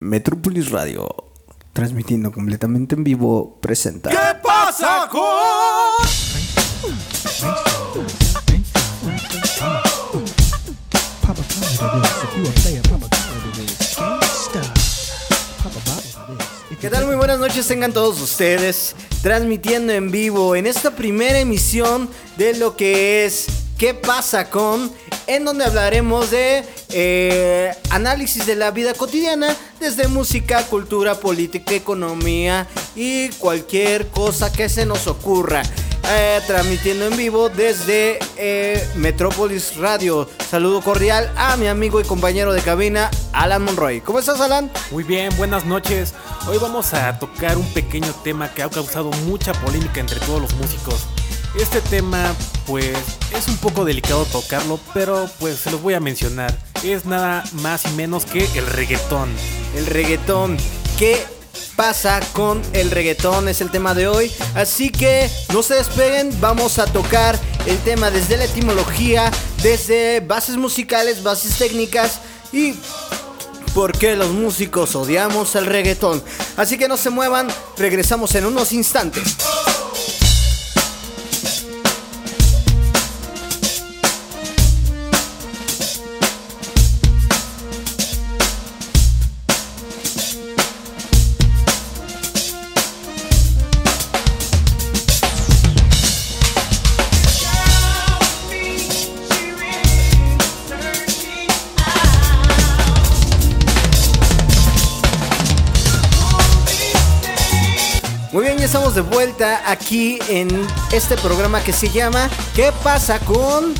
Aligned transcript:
Metrópolis 0.00 0.70
Radio, 0.70 1.08
transmitiendo 1.72 2.30
completamente 2.30 2.94
en 2.94 3.02
vivo, 3.02 3.58
presenta. 3.60 4.10
¿Qué 4.10 4.38
pasa 4.40 5.08
con? 5.10 5.18
¿Qué 16.80 16.90
tal? 16.90 17.06
Muy 17.06 17.16
buenas 17.16 17.40
noches, 17.40 17.66
tengan 17.66 17.92
todos 17.92 18.20
ustedes 18.20 18.94
transmitiendo 19.22 19.92
en 19.92 20.12
vivo 20.12 20.54
en 20.54 20.68
esta 20.68 20.94
primera 20.94 21.40
emisión 21.40 22.08
de 22.36 22.56
lo 22.56 22.76
que 22.76 23.24
es 23.24 23.46
¿Qué 23.78 23.94
pasa 23.94 24.50
con? 24.50 24.92
En 25.28 25.44
donde 25.44 25.64
hablaremos 25.64 26.32
de 26.32 26.64
eh, 26.88 27.72
análisis 27.90 28.44
de 28.44 28.56
la 28.56 28.72
vida 28.72 28.92
cotidiana, 28.92 29.54
desde 29.78 30.08
música, 30.08 30.64
cultura, 30.64 31.14
política, 31.20 31.74
economía 31.74 32.66
y 32.96 33.28
cualquier 33.38 34.08
cosa 34.08 34.52
que 34.52 34.68
se 34.68 34.84
nos 34.84 35.06
ocurra. 35.06 35.62
Eh, 36.10 36.40
transmitiendo 36.46 37.06
en 37.06 37.16
vivo 37.16 37.50
desde 37.50 38.18
eh, 38.36 38.84
Metrópolis 38.96 39.76
Radio. 39.76 40.28
Saludo 40.50 40.80
cordial 40.80 41.30
a 41.36 41.56
mi 41.56 41.68
amigo 41.68 42.00
y 42.00 42.04
compañero 42.04 42.52
de 42.52 42.62
cabina, 42.62 43.12
Alan 43.32 43.62
Monroy. 43.62 44.00
¿Cómo 44.00 44.18
estás, 44.18 44.40
Alan? 44.40 44.72
Muy 44.90 45.04
bien, 45.04 45.30
buenas 45.36 45.66
noches. 45.66 46.14
Hoy 46.48 46.58
vamos 46.58 46.94
a 46.94 47.16
tocar 47.20 47.56
un 47.56 47.72
pequeño 47.74 48.12
tema 48.24 48.52
que 48.52 48.64
ha 48.64 48.70
causado 48.70 49.10
mucha 49.26 49.52
polémica 49.52 50.00
entre 50.00 50.18
todos 50.18 50.40
los 50.40 50.54
músicos. 50.54 51.06
Este 51.58 51.80
tema, 51.80 52.34
pues, 52.66 52.96
es 53.36 53.48
un 53.48 53.56
poco 53.56 53.84
delicado 53.84 54.24
tocarlo, 54.26 54.78
pero 54.94 55.28
pues 55.40 55.58
se 55.58 55.72
los 55.72 55.82
voy 55.82 55.94
a 55.94 56.00
mencionar. 56.00 56.56
Es 56.84 57.04
nada 57.04 57.42
más 57.54 57.84
y 57.84 57.90
menos 57.94 58.24
que 58.24 58.48
el 58.54 58.64
reggaetón. 58.64 59.28
El 59.74 59.86
reggaetón. 59.86 60.56
¿Qué 60.98 61.26
pasa 61.74 62.20
con 62.32 62.62
el 62.74 62.92
reggaetón? 62.92 63.48
Es 63.48 63.60
el 63.60 63.72
tema 63.72 63.92
de 63.94 64.06
hoy. 64.06 64.32
Así 64.54 64.90
que 64.90 65.28
no 65.52 65.64
se 65.64 65.74
despeguen, 65.74 66.30
vamos 66.40 66.78
a 66.78 66.86
tocar 66.86 67.36
el 67.66 67.78
tema 67.78 68.12
desde 68.12 68.36
la 68.36 68.44
etimología, 68.44 69.28
desde 69.60 70.20
bases 70.20 70.56
musicales, 70.56 71.24
bases 71.24 71.58
técnicas 71.58 72.20
y 72.52 72.74
por 73.74 73.98
qué 73.98 74.14
los 74.14 74.30
músicos 74.30 74.94
odiamos 74.94 75.56
el 75.56 75.66
reggaetón. 75.66 76.22
Así 76.56 76.78
que 76.78 76.86
no 76.86 76.96
se 76.96 77.10
muevan, 77.10 77.48
regresamos 77.76 78.34
en 78.36 78.46
unos 78.46 78.72
instantes. 78.72 79.36
De 108.98 109.02
vuelta 109.02 109.70
aquí 109.70 110.18
en 110.28 110.48
este 110.92 111.16
programa 111.18 111.62
que 111.62 111.72
se 111.72 111.88
llama 111.88 112.28
¿Qué 112.56 112.72
pasa 112.82 113.20
con 113.20 113.72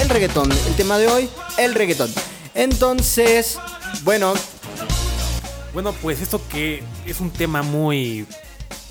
el 0.00 0.08
reggaetón? 0.08 0.52
El 0.52 0.76
tema 0.76 0.96
de 0.96 1.08
hoy, 1.08 1.28
el 1.58 1.74
reggaetón. 1.74 2.08
Entonces, 2.54 3.58
bueno, 4.04 4.34
Bueno, 5.74 5.92
pues 5.92 6.20
esto 6.20 6.40
que 6.48 6.84
es 7.04 7.18
un 7.18 7.32
tema 7.32 7.62
muy 7.62 8.28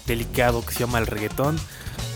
delicado 0.05 0.65
que 0.65 0.73
se 0.73 0.79
llama 0.79 0.99
el 0.99 1.07
reggaetón, 1.07 1.57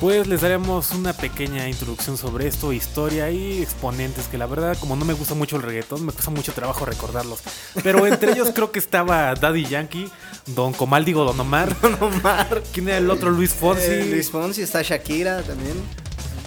pues 0.02 0.26
les 0.26 0.42
daremos 0.42 0.92
una 0.94 1.14
pequeña 1.14 1.70
introducción 1.70 2.18
sobre 2.18 2.48
esto, 2.48 2.74
historia 2.74 3.30
y 3.30 3.62
exponentes 3.62 4.26
que 4.26 4.40
la 4.40 4.48
verdad, 4.48 4.76
como 4.80 4.96
no 4.96 5.06
me 5.06 5.14
gusta 5.14 5.36
mucho 5.36 5.58
el 5.58 5.62
reggaetón, 5.62 6.04
me 6.04 6.12
cuesta 6.12 6.32
mucho 6.32 6.54
trabajo 6.54 6.86
recordarlos. 6.86 7.42
Pero 7.84 8.08
entre 8.08 8.32
ellos 8.32 8.50
creo 8.52 8.72
que 8.72 8.80
estaba 8.80 9.36
Daddy 9.36 9.66
Yankee, 9.66 10.10
Don 10.48 10.74
Comal, 10.74 11.06
digo 11.06 11.24
Don 11.24 11.40
Omar. 11.40 11.80
Don 11.82 11.96
Omar. 12.02 12.64
¿Quién 12.74 12.90
era 12.90 12.98
el 12.98 13.12
otro? 13.12 13.30
Luis 13.30 13.54
Fonsi. 13.54 13.84
eh, 13.86 14.08
Luis 14.10 14.32
Fonsi, 14.32 14.64
está 14.64 14.82
Shakira 14.82 15.44
también. 15.44 15.76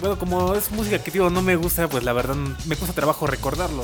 Bueno, 0.01 0.19
como 0.19 0.53
es 0.55 0.71
música 0.71 1.01
que 1.01 1.09
digo 1.09 1.29
no 1.29 1.41
me 1.41 1.55
gusta, 1.55 1.87
pues 1.87 2.03
la 2.03 2.11
verdad 2.11 2.35
me 2.35 2.75
cuesta 2.75 2.93
trabajo 2.93 3.27
recordarlo. 3.27 3.83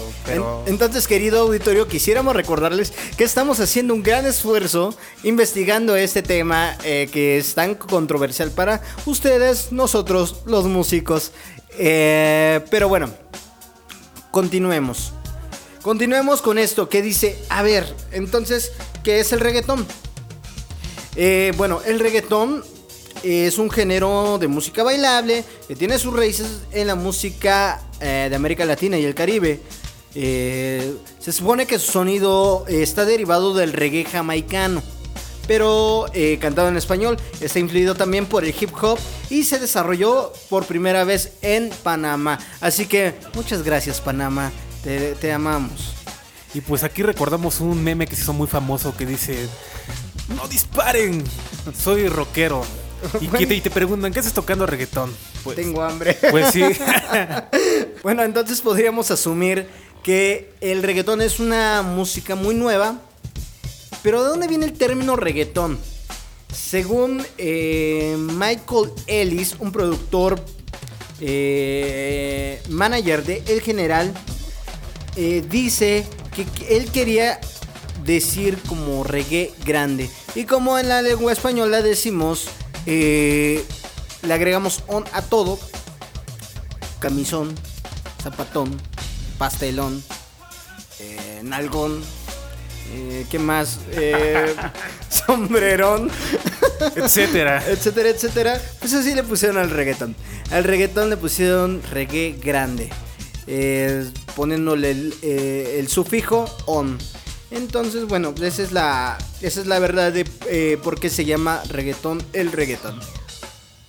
Entonces, 0.66 1.07
querido 1.07 1.39
auditorio, 1.39 1.88
quisiéramos 1.88 2.35
recordarles 2.35 2.91
que 3.17 3.23
estamos 3.23 3.59
haciendo 3.59 3.94
un 3.94 4.03
gran 4.03 4.25
esfuerzo 4.25 4.94
investigando 5.23 5.95
este 5.95 6.21
tema 6.21 6.75
eh, 6.83 7.09
que 7.11 7.38
es 7.38 7.55
tan 7.55 7.75
controversial 7.75 8.51
para 8.51 8.81
ustedes, 9.05 9.71
nosotros, 9.71 10.41
los 10.45 10.66
músicos. 10.66 11.31
Eh, 11.77 12.59
pero 12.69 12.89
bueno, 12.89 13.09
continuemos. 14.31 15.13
Continuemos 15.81 16.41
con 16.41 16.59
esto 16.59 16.89
que 16.89 17.01
dice, 17.01 17.39
a 17.50 17.63
ver, 17.63 17.95
entonces, 18.11 18.73
¿qué 19.03 19.19
es 19.19 19.31
el 19.31 19.39
reggaetón? 19.39 19.88
Eh, 21.16 21.53
bueno, 21.57 21.81
el 21.85 22.00
reggaetón 22.00 22.63
es 23.23 23.57
un 23.57 23.69
género 23.69 24.37
de 24.39 24.47
música 24.47 24.83
bailable 24.83 25.43
que 25.67 25.75
tiene 25.75 25.99
sus 25.99 26.13
raíces 26.13 26.61
en 26.71 26.87
la 26.87 26.95
música 26.95 27.81
eh, 27.99 28.27
de 28.29 28.35
América 28.35 28.65
Latina 28.65 28.97
y 28.97 29.05
el 29.05 29.15
Caribe. 29.15 29.59
Eh, 30.15 30.95
se 31.19 31.31
supone 31.31 31.65
que 31.65 31.79
su 31.79 31.91
sonido 31.91 32.65
eh, 32.67 32.81
está 32.81 33.05
derivado 33.05 33.53
del 33.53 33.73
reggae 33.73 34.05
jamaicano, 34.05 34.81
pero 35.47 36.05
cantado 36.39 36.69
en 36.69 36.77
español. 36.77 37.17
Está 37.39 37.59
influido 37.59 37.95
también 37.95 38.25
por 38.25 38.43
el 38.43 38.55
hip 38.59 38.71
hop 38.81 38.97
y 39.29 39.43
se 39.43 39.59
desarrolló 39.59 40.33
por 40.49 40.65
primera 40.65 41.03
vez 41.03 41.33
en 41.41 41.69
Panamá. 41.83 42.39
Así 42.59 42.85
que 42.85 43.13
muchas 43.33 43.63
gracias 43.63 44.01
Panamá, 44.01 44.51
te, 44.83 45.13
te 45.15 45.31
amamos. 45.31 45.93
Y 46.53 46.61
pues 46.61 46.83
aquí 46.83 47.01
recordamos 47.01 47.61
un 47.61 47.81
meme 47.81 48.07
que 48.07 48.15
se 48.15 48.23
hizo 48.23 48.33
muy 48.33 48.47
famoso 48.47 48.95
que 48.95 49.05
dice: 49.05 49.47
¡No 50.35 50.47
disparen! 50.47 51.23
Soy 51.77 52.07
rockero. 52.09 52.65
Y, 53.22 53.45
te, 53.45 53.56
y 53.56 53.62
te 53.62 53.69
preguntan: 53.69 54.13
¿qué 54.13 54.19
haces 54.19 54.34
tocando 54.34 54.66
reggaetón? 54.66 55.13
Pues, 55.44 55.56
Tengo 55.56 55.81
hambre. 55.81 56.17
pues 56.29 56.51
sí. 56.51 56.63
Bueno, 58.03 58.23
entonces 58.23 58.62
podríamos 58.62 59.12
asumir 59.12 59.67
que 60.03 60.53
el 60.62 60.81
reggaetón 60.81 61.22
es 61.22 61.39
una 61.39 61.81
música 61.84 62.35
muy 62.35 62.56
nueva. 62.56 63.00
Pero 64.01 64.23
¿de 64.23 64.29
dónde 64.29 64.47
viene 64.47 64.66
el 64.66 64.73
término 64.73 65.16
reggaetón? 65.16 65.78
Según 66.51 67.23
eh, 67.38 68.17
Michael 68.17 68.91
Ellis, 69.06 69.56
un 69.59 69.72
productor 69.72 70.44
eh, 71.19 72.59
manager 72.69 73.23
de 73.23 73.44
El 73.47 73.62
General, 73.62 74.12
eh, 75.16 75.44
dice 75.47 76.03
que 76.35 76.45
que 76.45 76.78
él 76.78 76.91
quería 76.91 77.39
decir 78.03 78.57
como 78.68 79.03
reggae 79.03 79.53
grande. 79.66 80.09
Y 80.33 80.45
como 80.45 80.79
en 80.79 80.89
la 80.89 81.01
lengua 81.01 81.31
española 81.31 81.81
decimos, 81.83 82.47
eh, 82.86 83.64
le 84.24 84.34
agregamos 84.34 84.84
on 84.88 85.06
a 85.14 85.22
todo, 85.22 85.59
camisón, 87.00 87.53
zapatón, 88.22 88.78
pastelón, 89.38 90.03
eh, 91.00 91.42
nalgón, 91.44 92.02
eh, 92.94 93.25
¿qué 93.30 93.40
más? 93.40 93.80
Eh, 93.92 94.56
sombrerón, 95.09 96.12
Etcétera. 96.96 97.64
etcétera, 97.68 98.09
etcétera. 98.09 98.62
Pues 98.80 98.94
así 98.94 99.13
le 99.13 99.24
pusieron 99.24 99.58
al 99.58 99.69
reggaetón. 99.69 100.16
Al 100.52 100.63
reggaetón 100.63 101.09
le 101.09 101.18
pusieron 101.18 101.81
reggae 101.92 102.36
grande, 102.42 102.90
poniéndole 104.36 104.92
el, 104.92 105.13
el 105.22 105.88
sufijo 105.88 106.46
on. 106.66 106.98
Entonces, 107.51 108.07
bueno, 108.07 108.34
esa 108.41 108.63
es 108.63 108.72
la, 108.72 109.17
esa 109.41 109.62
es 109.62 109.67
la 109.67 109.79
verdad 109.79 110.12
de 110.12 110.25
eh, 110.50 110.77
por 110.81 111.00
qué 111.00 111.09
se 111.09 111.25
llama 111.25 111.62
reggaetón 111.69 112.24
el 112.33 112.51
reggaetón. 112.51 113.00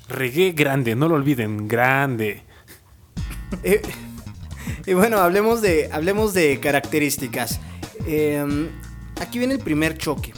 Reggae 0.09 0.53
grande, 0.53 0.95
no 0.95 1.09
lo 1.09 1.15
olviden, 1.15 1.69
grande. 1.69 2.43
Eh, 3.63 3.83
y 4.87 4.95
bueno, 4.95 5.19
hablemos 5.19 5.63
de, 5.63 5.91
hablemos 5.93 6.35
de 6.35 6.59
características. 6.61 7.61
Eh, 8.07 8.69
aquí 9.21 9.39
viene 9.39 9.55
el 9.55 9.61
primer 9.61 9.97
choque. 9.97 10.33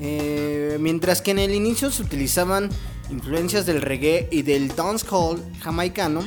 Eh, 0.00 0.76
mientras 0.80 1.20
que 1.22 1.32
en 1.32 1.40
el 1.40 1.54
inicio 1.54 1.90
se 1.90 2.02
utilizaban 2.02 2.70
influencias 3.10 3.66
del 3.66 3.82
reggae 3.82 4.28
y 4.30 4.42
del 4.42 4.68
dancehall 4.68 5.42
jamaicano, 5.60 6.22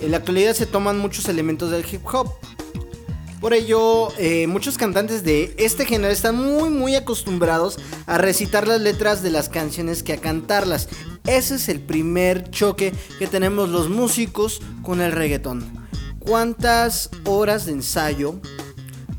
en 0.00 0.10
la 0.10 0.18
actualidad 0.18 0.54
se 0.54 0.66
toman 0.66 0.98
muchos 0.98 1.28
elementos 1.28 1.70
del 1.70 1.84
hip 1.90 2.02
hop. 2.12 2.32
Por 3.44 3.52
ello, 3.52 4.08
eh, 4.16 4.46
muchos 4.46 4.78
cantantes 4.78 5.22
de 5.22 5.54
este 5.58 5.84
género 5.84 6.10
están 6.10 6.34
muy 6.34 6.70
muy 6.70 6.96
acostumbrados 6.96 7.78
a 8.06 8.16
recitar 8.16 8.66
las 8.66 8.80
letras 8.80 9.22
de 9.22 9.28
las 9.28 9.50
canciones 9.50 10.02
que 10.02 10.14
a 10.14 10.16
cantarlas. 10.16 10.88
Ese 11.26 11.56
es 11.56 11.68
el 11.68 11.80
primer 11.80 12.50
choque 12.50 12.94
que 13.18 13.26
tenemos 13.26 13.68
los 13.68 13.90
músicos 13.90 14.62
con 14.80 15.02
el 15.02 15.12
reggaetón. 15.12 15.70
¿Cuántas 16.20 17.10
horas 17.26 17.66
de 17.66 17.72
ensayo 17.72 18.40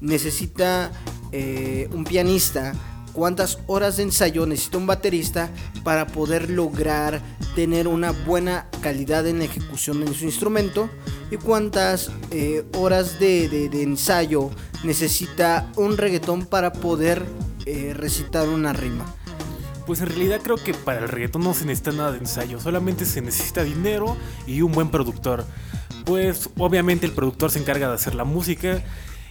necesita 0.02 0.92
eh, 1.32 1.88
un 1.94 2.04
pianista, 2.04 2.74
cuántas 3.14 3.60
horas 3.68 3.98
de 3.98 4.04
ensayo 4.04 4.48
necesita 4.48 4.80
un 4.80 4.88
baterista 4.88 5.52
para 5.84 6.08
poder 6.08 6.50
lograr 6.50 7.22
tener 7.54 7.88
una 7.88 8.10
buena 8.10 8.72
calidad 8.82 9.28
en 9.28 9.38
la 9.38 9.46
ejecución 9.46 10.04
de 10.04 10.12
su 10.16 10.26
instrumento 10.26 10.90
y 11.32 11.38
cuántas 11.38 12.12
eh, 12.32 12.64
horas 12.78 13.20
de, 13.20 13.66
ensayo 13.82 14.52
necesita 14.84 15.72
un 15.76 15.98
reggaetón 15.98 16.46
para 16.46 16.74
poder 16.74 17.26
eh, 17.66 17.94
recitar 17.96 18.48
una 18.48 18.74
rima. 18.74 19.06
Pues 19.86 20.02
en 20.02 20.08
realidad 20.08 20.42
creo 20.44 20.58
que 20.58 20.74
para 20.74 21.00
el 21.00 21.10
reggaetón 21.10 21.44
no 21.44 21.54
se 21.54 21.66
necesita 21.66 21.92
nada 21.92 22.12
de 22.12 22.18
ensayo, 22.18 22.60
solamente 22.60 23.06
se 23.06 23.22
necesita 23.22 23.64
dinero 23.64 24.18
y 24.48 24.62
un 24.62 24.72
buen 24.72 24.90
productor. 24.90 25.46
Pues 26.06 26.50
obviamente 26.58 27.06
el 27.06 27.12
productor 27.12 27.52
se 27.52 27.60
encarga 27.60 27.88
de 27.88 27.96
hacer 27.96 28.16
la 28.16 28.24
música 28.24 28.84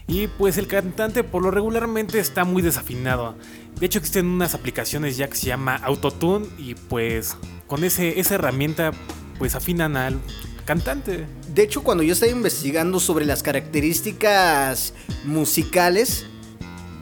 y 0.07 0.27
pues 0.27 0.59
el 0.59 0.67
cantante 0.67 1.25
por 1.25 1.43
lo 1.43 1.51
regularmente 1.51 2.19
está 2.19 2.45
muy 2.45 2.63
desafinado. 2.63 3.37
De 3.79 3.87
hecho 3.87 3.99
existen 3.99 4.27
unas 4.27 4.55
aplicaciones 4.55 5.17
ya 5.17 5.29
que 5.29 5.37
se 5.37 5.47
llama 5.47 5.77
Autotune 5.77 6.47
y 6.59 6.75
pues 6.75 7.37
con 7.67 7.85
ese, 7.85 8.21
esa 8.21 8.37
herramienta 8.37 8.93
pues 9.39 9.55
afinan 9.55 9.97
al 9.97 10.21
cantante. 10.65 11.27
De 11.55 11.63
hecho 11.63 11.83
cuando 11.83 12.03
yo 12.03 12.13
estaba 12.13 12.33
investigando 12.33 13.01
sobre 13.01 13.27
las 13.27 13.43
características 13.43 14.95
musicales, 15.25 16.27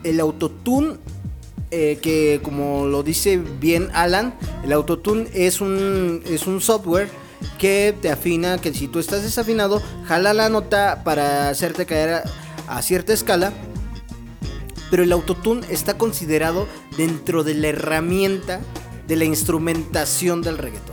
el 0.03 0.19
Autotune 0.19 0.97
eh, 1.75 1.97
que 2.03 2.39
como 2.43 2.85
lo 2.85 3.01
dice 3.01 3.37
bien 3.37 3.89
Alan, 3.93 4.35
el 4.63 4.73
autotune 4.73 5.27
es 5.33 5.59
un, 5.59 6.21
es 6.23 6.45
un 6.45 6.61
software 6.61 7.09
que 7.57 7.95
te 7.99 8.11
afina, 8.11 8.59
que 8.59 8.71
si 8.71 8.87
tú 8.87 8.99
estás 8.99 9.23
desafinado, 9.23 9.81
jala 10.05 10.35
la 10.35 10.49
nota 10.49 11.01
para 11.03 11.49
hacerte 11.49 11.87
caer 11.87 12.21
a, 12.67 12.81
cierta 12.83 13.11
escala. 13.11 13.53
Pero 14.91 15.01
el 15.01 15.11
autotune 15.11 15.65
está 15.67 15.97
considerado 15.97 16.67
dentro 16.95 17.43
de 17.43 17.55
la 17.55 17.69
herramienta 17.69 18.61
de 19.07 19.15
la 19.15 19.25
instrumentación 19.25 20.43
del 20.43 20.59
reggaetón. 20.59 20.92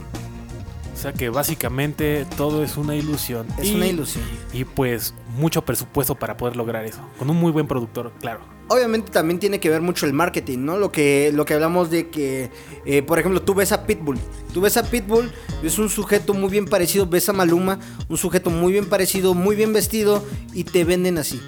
O 1.01 1.03
sea 1.03 1.15
que 1.15 1.31
básicamente 1.31 2.27
todo 2.37 2.63
es 2.63 2.77
una 2.77 2.95
ilusión. 2.95 3.47
Es 3.57 3.71
una 3.71 3.87
ilusión. 3.87 4.23
Y 4.53 4.65
pues 4.65 5.15
mucho 5.35 5.65
presupuesto 5.65 6.15
para 6.15 6.37
poder 6.37 6.57
lograr 6.57 6.85
eso. 6.85 7.01
Con 7.19 7.31
un 7.31 7.39
muy 7.39 7.51
buen 7.51 7.67
productor, 7.67 8.13
claro 8.21 8.61
obviamente 8.71 9.11
también 9.11 9.41
tiene 9.41 9.59
que 9.59 9.69
ver 9.69 9.81
mucho 9.81 10.07
el 10.07 10.13
marketing, 10.13 10.59
¿no? 10.61 10.79
Lo 10.79 10.93
que, 10.93 11.33
lo 11.35 11.45
que 11.45 11.55
hablamos 11.55 11.91
de 11.91 12.09
que, 12.09 12.51
eh, 12.87 13.03
por 13.03 13.19
ejemplo, 13.19 13.43
tú 13.43 13.53
ves 13.53 13.73
a 13.73 13.85
Pitbull. 13.85 14.17
Tú 14.55 14.61
ves 14.61 14.77
a 14.77 14.85
Pitbull, 14.85 15.33
es 15.65 15.77
un 15.79 15.89
sujeto 15.89 16.35
muy 16.35 16.51
bien 16.51 16.67
parecido, 16.67 17.05
ves 17.05 17.29
a 17.29 17.33
Maluma, 17.33 17.81
un 18.09 18.17
sujeto 18.17 18.49
muy 18.49 18.73
bien 18.73 18.87
parecido, 18.87 19.35
muy 19.35 19.57
bien 19.57 19.73
vestido, 19.73 20.25
y 20.55 20.63
te 20.63 20.85
venden 20.85 21.19
así. 21.19 21.43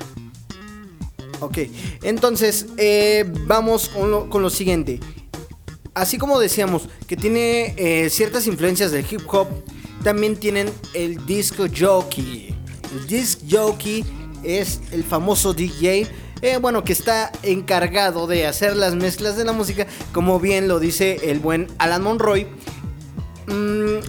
Ok, 1.39 1.59
entonces 2.03 2.67
eh, 2.77 3.25
vamos 3.47 3.89
con 3.89 4.43
lo, 4.43 4.51
siguiente. 4.51 4.99
Así 5.95 6.19
como 6.19 6.39
decíamos 6.39 6.89
que 7.07 7.17
tiene 7.17 7.75
eh, 7.77 8.09
ciertas 8.11 8.47
influencias 8.47 8.93
del 8.93 9.07
hip 9.11 9.23
hop, 9.29 9.49
también 10.03 10.37
tienen 10.37 10.71
el 10.95 11.25
disco 11.27 11.65
jockey. 11.79 12.55
El 12.95 13.07
disc 13.07 13.41
jockey 13.51 14.05
es 14.43 14.81
el 14.91 15.05
famoso 15.05 15.55
DJ 15.55 16.09
eh, 16.43 16.57
bueno, 16.57 16.83
que 16.83 16.93
está 16.93 17.31
encargado 17.45 18.27
de 18.27 18.49
hacer 18.49 18.75
las 18.75 18.97
mezclas 18.97 19.37
de 19.37 19.45
la 19.45 19.53
música, 19.53 19.87
como 20.13 20.41
bien 20.41 20.67
lo 20.67 20.81
dice 20.81 21.31
el 21.31 21.39
buen 21.39 21.69
Alan 21.79 22.03
Monroy. 22.03 22.49
Mm, 23.47 24.01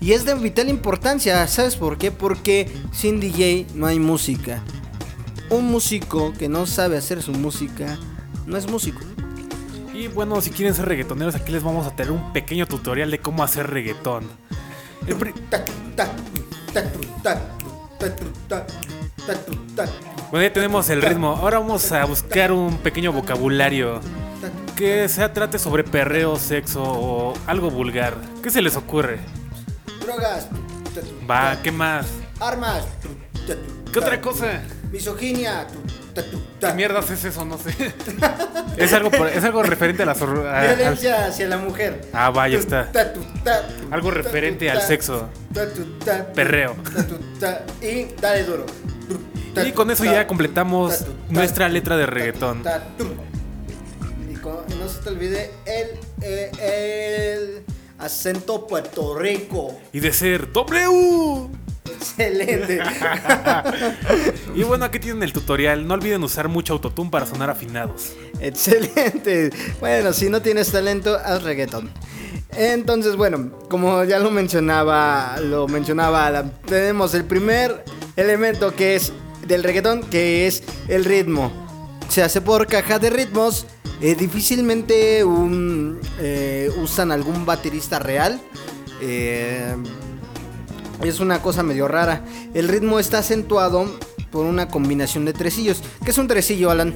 y 0.00 0.12
es 0.12 0.24
de 0.24 0.34
vital 0.36 0.70
importancia, 0.70 1.46
¿sabes 1.48 1.76
por 1.76 1.98
qué? 1.98 2.10
Porque 2.10 2.72
sin 2.92 3.20
DJ 3.20 3.66
no 3.74 3.86
hay 3.86 3.98
música. 3.98 4.62
Un 5.50 5.66
músico 5.66 6.32
que 6.32 6.48
no 6.48 6.64
sabe 6.64 6.96
hacer 6.96 7.22
su 7.22 7.32
música 7.32 7.98
no 8.46 8.56
es 8.56 8.66
músico. 8.70 9.00
Y 10.06 10.08
bueno, 10.08 10.40
si 10.40 10.50
quieren 10.50 10.72
ser 10.72 10.86
reggaetoneros, 10.86 11.34
aquí 11.34 11.50
les 11.50 11.64
vamos 11.64 11.84
a 11.84 11.90
tener 11.90 12.12
un 12.12 12.32
pequeño 12.32 12.66
tutorial 12.66 13.10
de 13.10 13.18
cómo 13.18 13.42
hacer 13.42 13.68
reggaetón. 13.68 14.28
Bueno, 20.30 20.46
ya 20.46 20.52
tenemos 20.52 20.88
el 20.90 21.02
ritmo. 21.02 21.30
Ahora 21.30 21.58
vamos 21.58 21.90
a 21.90 22.04
buscar 22.04 22.52
un 22.52 22.78
pequeño 22.78 23.12
vocabulario 23.12 24.00
que 24.76 25.08
se 25.08 25.28
trate 25.28 25.58
sobre 25.58 25.82
perreo, 25.82 26.36
sexo 26.36 26.84
o 26.84 27.34
algo 27.48 27.68
vulgar. 27.70 28.14
¿Qué 28.44 28.50
se 28.50 28.62
les 28.62 28.76
ocurre? 28.76 29.18
Drogas. 30.00 30.48
Va, 31.28 31.60
¿qué 31.62 31.72
más? 31.72 32.06
Armas. 32.38 32.86
¿Qué 33.92 33.98
otra 33.98 34.20
cosa? 34.20 34.62
Misoginia. 34.92 35.66
¿Qué 36.60 36.72
mierdas 36.74 37.10
es 37.10 37.24
eso? 37.24 37.44
No 37.44 37.58
sé. 37.58 37.70
es, 38.76 38.92
algo 38.92 39.10
es 39.26 39.44
algo 39.44 39.62
referente 39.62 40.02
a 40.02 40.06
la... 40.06 40.14
Violencia 40.14 41.26
hacia 41.26 41.48
la 41.48 41.58
mujer. 41.58 42.00
Ah, 42.12 42.30
vaya 42.30 42.58
está. 42.58 42.90
Algo 43.90 44.10
referente 44.10 44.70
al 44.70 44.82
sexo. 44.82 45.28
Perreo. 46.34 46.76
Y 47.80 48.06
dale 48.20 48.44
duro. 48.44 48.66
Y 49.64 49.72
con 49.72 49.90
eso 49.90 50.04
ya 50.04 50.26
completamos 50.26 51.04
nuestra 51.28 51.68
letra 51.68 51.96
de 51.96 52.06
reggaetón. 52.06 52.62
Y 54.28 54.74
no 54.74 54.88
se 54.88 55.00
te 55.02 55.08
olvide 55.08 55.50
el, 55.64 55.98
eh, 56.22 56.50
el 56.60 57.64
acento 57.98 58.66
Puerto 58.66 59.18
Rico. 59.18 59.78
Y 59.92 60.00
de 60.00 60.12
ser 60.12 60.52
W. 60.52 61.50
Excelente. 62.18 62.80
y 64.54 64.62
bueno, 64.62 64.84
aquí 64.84 64.98
tienen 64.98 65.22
el 65.22 65.32
tutorial. 65.32 65.86
No 65.86 65.94
olviden 65.94 66.22
usar 66.22 66.48
mucho 66.48 66.74
autotune 66.74 67.10
para 67.10 67.26
sonar 67.26 67.50
afinados. 67.50 68.12
Excelente. 68.40 69.50
Bueno, 69.80 70.12
si 70.12 70.28
no 70.28 70.42
tienes 70.42 70.70
talento, 70.70 71.16
haz 71.16 71.42
reggaetón. 71.42 71.90
Entonces, 72.56 73.16
bueno, 73.16 73.50
como 73.68 74.04
ya 74.04 74.18
lo 74.18 74.30
mencionaba, 74.30 75.38
lo 75.40 75.68
mencionaba 75.68 76.44
tenemos 76.64 77.14
el 77.14 77.24
primer 77.24 77.84
elemento 78.16 78.74
que 78.74 78.96
es 78.96 79.12
del 79.46 79.62
reggaetón, 79.62 80.02
que 80.02 80.46
es 80.46 80.62
el 80.88 81.04
ritmo. 81.04 81.52
Se 82.08 82.22
hace 82.22 82.40
por 82.40 82.66
caja 82.66 82.98
de 82.98 83.10
ritmos. 83.10 83.66
Eh, 84.00 84.14
difícilmente 84.14 85.24
eh, 86.20 86.70
usan 86.82 87.12
algún 87.12 87.44
baterista 87.46 87.98
real. 87.98 88.40
Eh, 89.00 89.74
es 91.02 91.20
una 91.20 91.40
cosa 91.42 91.62
medio 91.62 91.88
rara. 91.88 92.22
El 92.54 92.68
ritmo 92.68 92.98
está 92.98 93.18
acentuado 93.18 93.86
por 94.30 94.46
una 94.46 94.68
combinación 94.68 95.24
de 95.24 95.32
tresillos. 95.32 95.82
¿Qué 96.04 96.10
es 96.10 96.18
un 96.18 96.28
tresillo, 96.28 96.70
Alan? 96.70 96.94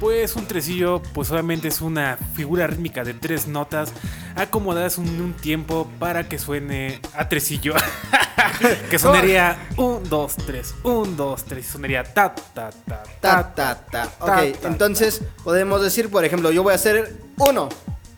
Pues 0.00 0.34
un 0.34 0.46
tresillo, 0.46 1.00
pues 1.14 1.30
obviamente 1.30 1.68
es 1.68 1.80
una 1.80 2.18
figura 2.34 2.66
rítmica 2.66 3.04
de 3.04 3.14
tres 3.14 3.46
notas 3.46 3.92
acomodadas 4.34 4.98
en 4.98 5.20
un 5.20 5.32
tiempo 5.32 5.88
para 5.98 6.28
que 6.28 6.38
suene 6.38 7.00
a 7.14 7.28
tresillo. 7.28 7.74
que 8.90 8.98
sonaría 8.98 9.68
1, 9.76 10.02
2, 10.08 10.36
3, 10.46 10.74
1, 10.82 11.12
2, 11.16 11.44
3. 11.44 11.66
Sonaría 11.66 12.04
ta, 12.04 12.34
ta, 12.34 12.70
ta, 12.86 13.02
ta, 13.20 13.54
ta, 13.54 13.86
ta. 13.90 14.12
Ok, 14.18 14.56
entonces 14.64 15.22
podemos 15.44 15.82
decir, 15.82 16.10
por 16.10 16.24
ejemplo, 16.24 16.50
yo 16.50 16.62
voy 16.62 16.72
a 16.72 16.76
hacer 16.76 17.14
1, 17.36 17.68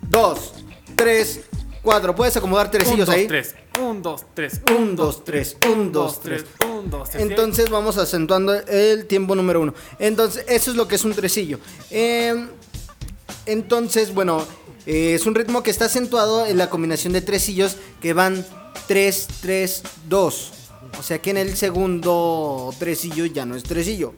2, 0.08 0.52
3, 0.96 1.40
4. 1.82 2.14
Puedes 2.14 2.36
acomodar 2.36 2.70
tresillos 2.70 3.08
ahí. 3.08 3.26
3, 3.26 3.54
1, 3.80 4.00
2, 4.02 4.24
3, 4.34 4.60
1, 4.78 4.94
2, 4.94 5.24
3, 5.24 5.56
1, 5.66 5.90
2, 5.90 6.20
3, 6.20 6.44
1, 6.64 6.82
2, 6.86 7.10
3. 7.10 7.22
Entonces 7.22 7.70
vamos 7.70 7.98
acentuando 7.98 8.54
el 8.54 9.06
tiempo 9.06 9.34
número 9.34 9.60
1. 9.60 9.74
Entonces, 9.98 10.44
eso 10.48 10.70
es 10.70 10.76
lo 10.76 10.88
que 10.88 10.94
es 10.94 11.04
un 11.04 11.14
tresillo. 11.14 11.58
Eh, 11.90 12.46
entonces, 13.46 14.14
bueno, 14.14 14.46
eh, 14.86 15.14
es 15.14 15.26
un 15.26 15.34
ritmo 15.34 15.62
que 15.62 15.70
está 15.70 15.86
acentuado 15.86 16.46
en 16.46 16.58
la 16.58 16.70
combinación 16.70 17.12
de 17.12 17.20
tresillos 17.20 17.76
que 18.00 18.12
van 18.12 18.44
3, 18.86 19.28
3, 19.40 19.82
2. 20.08 20.52
O 20.98 21.02
sea 21.02 21.20
que 21.20 21.30
en 21.30 21.38
el 21.38 21.56
segundo 21.56 22.72
tresillo 22.78 23.26
ya 23.26 23.46
no 23.46 23.56
es 23.56 23.64
tresillo. 23.64 24.14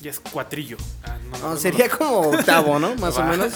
Ya 0.00 0.10
es 0.10 0.20
cuatrillo. 0.20 0.76
Ah, 1.02 1.18
no, 1.42 1.56
sería 1.56 1.88
como 1.88 2.20
octavo, 2.20 2.78
¿no? 2.78 2.94
Más 2.96 3.16
o 3.16 3.24
menos. 3.24 3.52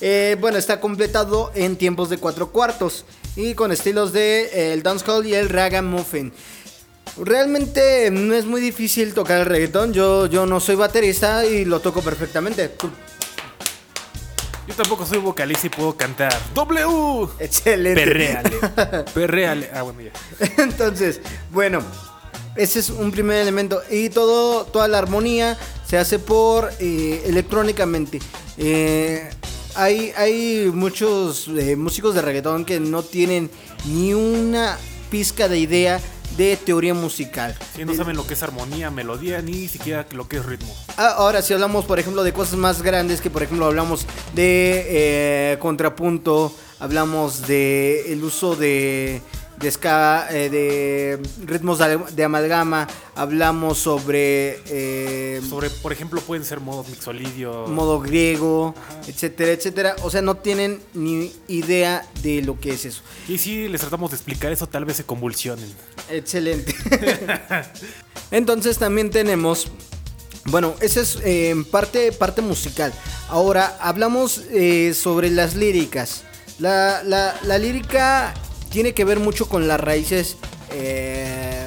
Eh, 0.00 0.36
bueno, 0.40 0.56
está 0.56 0.80
completado 0.80 1.50
en 1.54 1.76
tiempos 1.76 2.08
de 2.08 2.18
cuatro 2.18 2.50
cuartos 2.50 3.04
y 3.36 3.54
con 3.54 3.72
estilos 3.72 4.12
de 4.12 4.42
eh, 4.44 4.72
el 4.72 4.82
dancehall 4.82 5.26
y 5.26 5.34
el 5.34 5.48
ragamuffin. 5.48 6.32
Realmente 7.16 8.10
no 8.10 8.34
es 8.34 8.46
muy 8.46 8.60
difícil 8.60 9.14
tocar 9.14 9.40
el 9.40 9.46
reggaetón. 9.46 9.92
Yo, 9.92 10.26
yo 10.26 10.46
no 10.46 10.60
soy 10.60 10.76
baterista 10.76 11.44
y 11.44 11.64
lo 11.64 11.80
toco 11.80 12.02
perfectamente. 12.02 12.70
Yo 14.66 14.74
tampoco 14.74 15.04
soy 15.04 15.18
vocalista 15.18 15.66
y 15.66 15.70
puedo 15.70 15.96
cantar. 15.96 16.32
W. 16.54 17.28
Excelente. 17.40 18.04
Perreale. 18.04 18.50
Perreale. 19.14 19.70
Ah, 19.74 19.82
bueno, 19.82 20.00
ya. 20.00 20.12
Entonces, 20.62 21.20
bueno, 21.50 21.82
ese 22.54 22.78
es 22.78 22.90
un 22.90 23.10
primer 23.10 23.38
elemento. 23.38 23.82
Y 23.90 24.10
todo, 24.10 24.64
toda 24.64 24.86
la 24.86 24.98
armonía 24.98 25.58
se 25.86 25.98
hace 25.98 26.18
por 26.20 26.70
eh, 26.78 27.22
electrónicamente. 27.26 28.20
Eh, 28.56 29.28
hay, 29.74 30.12
hay 30.16 30.70
muchos 30.72 31.48
eh, 31.48 31.76
músicos 31.76 32.14
de 32.14 32.22
reggaetón 32.22 32.64
que 32.64 32.80
no 32.80 33.02
tienen 33.02 33.50
ni 33.86 34.14
una 34.14 34.78
pizca 35.10 35.48
de 35.48 35.58
idea 35.58 36.00
de 36.36 36.56
teoría 36.56 36.94
musical. 36.94 37.56
Si 37.74 37.84
no 37.84 37.94
saben 37.94 38.16
lo 38.16 38.26
que 38.26 38.34
es 38.34 38.42
armonía, 38.42 38.90
melodía, 38.90 39.42
ni 39.42 39.68
siquiera 39.68 40.06
lo 40.12 40.28
que 40.28 40.38
es 40.38 40.46
ritmo. 40.46 40.74
Ah, 40.96 41.14
ahora, 41.16 41.42
si 41.42 41.52
hablamos, 41.52 41.84
por 41.84 41.98
ejemplo, 41.98 42.22
de 42.22 42.32
cosas 42.32 42.54
más 42.54 42.82
grandes, 42.82 43.20
que 43.20 43.30
por 43.30 43.42
ejemplo 43.42 43.66
hablamos 43.66 44.06
de 44.34 44.86
eh, 44.88 45.58
contrapunto, 45.58 46.54
hablamos 46.78 47.46
de 47.46 48.12
el 48.12 48.22
uso 48.22 48.56
de 48.56 49.20
de, 49.60 49.68
eh, 50.30 50.50
de 50.50 51.20
ritmos 51.46 51.78
de, 51.78 52.24
amalgama, 52.24 52.88
hablamos 53.14 53.78
sobre... 53.78 54.60
Eh, 54.66 55.42
sobre, 55.48 55.68
por 55.70 55.92
ejemplo, 55.92 56.20
pueden 56.22 56.44
ser 56.44 56.60
modos 56.60 56.88
mixolidio. 56.88 57.66
Modo 57.68 58.00
griego, 58.00 58.74
etcétera, 59.06 59.52
etcétera. 59.52 59.96
O 60.02 60.10
sea, 60.10 60.22
no 60.22 60.36
tienen 60.36 60.80
ni 60.94 61.32
idea 61.48 62.06
de 62.22 62.42
lo 62.42 62.58
que 62.58 62.70
es 62.72 62.86
eso. 62.86 63.02
Y 63.28 63.38
si 63.38 63.68
les 63.68 63.80
tratamos 63.80 64.10
de 64.10 64.16
explicar 64.16 64.50
eso, 64.50 64.66
tal 64.66 64.84
vez 64.84 64.96
se 64.96 65.04
convulsionen. 65.04 65.70
Excelente. 66.08 66.74
Entonces 68.30 68.78
también 68.78 69.10
tenemos... 69.10 69.68
Bueno, 70.46 70.74
esa 70.80 71.02
es 71.02 71.18
eh, 71.22 71.54
parte, 71.70 72.12
parte 72.12 72.40
musical. 72.40 72.94
Ahora 73.28 73.76
hablamos 73.78 74.40
sobre 74.94 75.30
las 75.30 75.54
líricas. 75.54 76.22
La, 76.58 77.02
la, 77.04 77.38
la 77.44 77.58
lírica 77.58 78.34
tiene 78.70 78.94
que 78.94 79.04
ver 79.04 79.18
mucho 79.18 79.48
con 79.48 79.68
las 79.68 79.80
raíces 79.80 80.36
eh, 80.72 81.66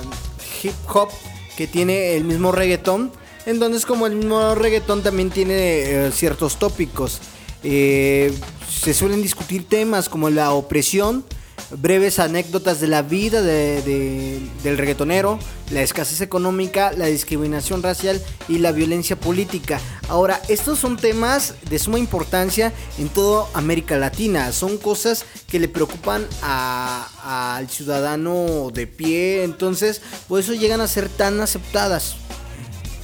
hip 0.63 0.73
hop 0.93 1.09
que 1.57 1.67
tiene 1.67 2.15
el 2.15 2.23
mismo 2.23 2.51
reggaetón. 2.51 3.11
Entonces 3.45 3.85
como 3.85 4.07
el 4.07 4.15
mismo 4.15 4.55
reggaetón 4.55 5.03
también 5.03 5.29
tiene 5.29 6.07
eh, 6.07 6.11
ciertos 6.11 6.57
tópicos. 6.57 7.19
Eh, 7.63 8.33
se 8.69 8.93
suelen 8.93 9.21
discutir 9.21 9.67
temas 9.67 10.09
como 10.09 10.29
la 10.29 10.51
opresión, 10.51 11.23
breves 11.71 12.19
anécdotas 12.19 12.79
de 12.79 12.87
la 12.87 13.01
vida 13.01 13.41
del 13.41 14.77
reggaetonero, 14.77 15.39
la 15.71 15.81
escasez 15.81 16.21
económica, 16.21 16.91
la 16.95 17.07
discriminación 17.07 17.81
racial 17.81 18.21
y 18.47 18.59
la 18.59 18.71
violencia 18.71 19.15
política. 19.15 19.79
Ahora, 20.09 20.41
estos 20.49 20.79
son 20.79 20.97
temas 20.97 21.55
de 21.69 21.79
suma 21.79 21.99
importancia 21.99 22.73
en 22.97 23.09
toda 23.09 23.47
América 23.53 23.97
Latina. 23.97 24.51
Son 24.51 24.77
cosas 24.77 25.25
que 25.47 25.59
le 25.59 25.67
preocupan 25.67 26.27
al 26.41 27.69
ciudadano 27.69 28.69
de 28.73 28.87
pie. 28.87 29.43
Entonces, 29.43 30.01
por 30.27 30.39
eso 30.39 30.53
llegan 30.53 30.81
a 30.81 30.87
ser 30.87 31.09
tan 31.09 31.41
aceptadas. 31.41 32.15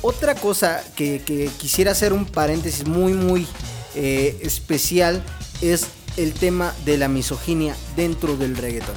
Otra 0.02 0.36
cosa 0.36 0.82
que, 0.96 1.50
quisiera 1.58 1.92
hacer 1.92 2.14
un 2.14 2.26
paréntesis 2.26 2.88
muy, 2.88 3.14
muy 3.14 3.48
eh, 3.96 4.40
especial 4.44 5.22
es 5.62 5.88
el 6.20 6.34
tema 6.34 6.76
de 6.86 6.98
la 6.98 7.08
misoginia 7.08 7.76
dentro 7.96 8.36
del 8.36 8.58
reggaeton. 8.58 8.96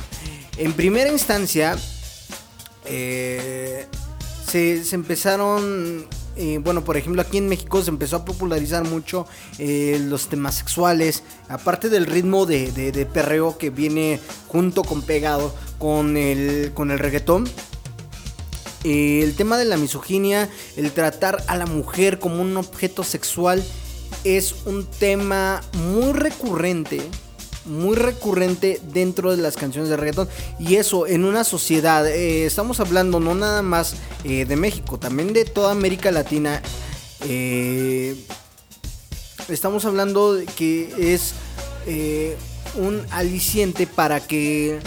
En 0.56 0.72
primera 0.72 1.10
instancia, 1.10 1.78
eh, 2.84 3.86
se, 4.46 4.82
empezaron, 4.92 6.06
eh, 6.36 6.58
bueno, 6.62 6.84
por 6.84 6.96
ejemplo, 6.96 7.22
aquí 7.22 7.38
en 7.38 7.48
México 7.48 7.80
se 7.80 7.90
empezó 7.90 8.16
a 8.16 8.24
popularizar 8.24 8.84
mucho 8.84 9.26
eh, 9.58 9.98
los 10.02 10.28
temas 10.28 10.56
sexuales, 10.56 11.22
aparte 11.48 11.88
del 11.88 12.06
ritmo 12.06 12.44
de, 12.44 13.08
perreo 13.12 13.56
que 13.56 13.70
viene 13.70 14.20
junto 14.48 14.82
con 14.82 15.02
pegado 15.02 15.54
con 15.78 16.16
el, 16.16 16.72
con 16.74 16.90
el 16.90 16.98
reggaetón. 16.98 17.48
el 18.84 19.34
tema 19.36 19.58
de 19.58 19.64
la 19.64 19.76
misoginia, 19.76 20.50
el 20.76 20.90
tratar 20.90 21.44
a 21.46 21.56
la 21.56 21.66
mujer 21.66 22.18
como 22.18 22.42
un 22.42 22.56
objeto 22.56 23.04
sexual, 23.04 23.62
es 24.24 24.54
un 24.66 24.86
tema 24.86 25.62
muy 25.74 26.12
recurrente 26.12 27.02
muy 27.64 27.96
recurrente 27.96 28.80
dentro 28.92 29.30
de 29.30 29.42
las 29.42 29.56
canciones 29.56 29.90
de 29.90 29.96
reggaetón. 29.96 30.28
Y 30.58 30.76
eso 30.76 31.06
en 31.06 31.24
una 31.24 31.44
sociedad, 31.44 32.06
eh, 32.06 32.46
estamos 32.46 32.80
hablando 32.80 33.20
no 33.20 33.34
nada 33.34 33.62
más 33.62 33.94
eh, 34.24 34.44
de 34.44 34.56
México, 34.56 34.98
también 34.98 35.32
de 35.32 35.44
toda 35.44 35.72
América 35.72 36.10
Latina. 36.10 36.62
Eh, 37.24 38.16
estamos 39.48 39.84
hablando 39.84 40.34
de 40.34 40.46
que 40.46 41.14
es 41.14 41.34
un 42.76 43.02
aliciente 43.10 43.86
para 43.86 44.20
que 44.20 44.78